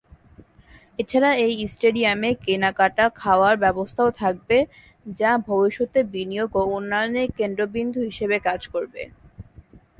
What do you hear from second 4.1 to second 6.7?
থাকবে যা ভবিষ্যতে বিনিয়োগ ও